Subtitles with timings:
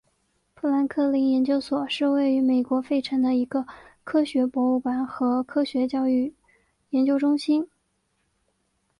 [0.55, 3.67] 富兰克林研究所是位于美国费城的一个
[4.03, 6.33] 科学博物馆和科学教育
[6.89, 7.69] 研究中心。